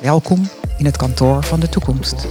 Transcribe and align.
Welkom 0.00 0.42
in 0.76 0.84
het 0.84 0.96
kantoor 0.96 1.44
van 1.44 1.60
de 1.60 1.68
toekomst. 1.68 2.26